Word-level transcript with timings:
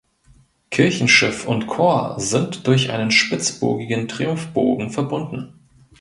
Kirchenschiff 0.71 1.45
und 1.47 1.67
Chor 1.67 2.15
sind 2.19 2.65
durch 2.65 2.89
einen 2.89 3.11
spitzbogigen 3.11 4.07
Triumphbogen 4.07 4.89
verbunden. 4.89 5.53